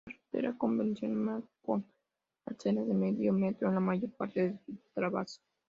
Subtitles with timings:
[0.03, 1.85] Carretera convencional con
[2.47, 5.37] arcenes de medio metro en la mayor parte de su trazado.